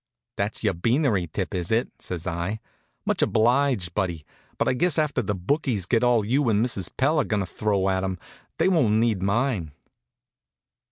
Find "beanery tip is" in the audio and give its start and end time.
0.73-1.69